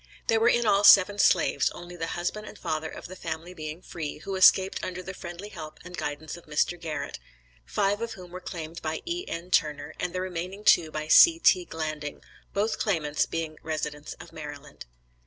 [0.25, 3.83] There were in all seven slaves, only the husband and father of the family being
[3.83, 6.75] free, who escaped under the friendly help and guidance of Mr.
[6.79, 7.19] Garrett,
[7.67, 9.51] five of whom were claimed by E.N.
[9.51, 11.65] Turner, and the remaining two by C.T.
[11.67, 14.87] Glanding, both claimants being residents of Maryland.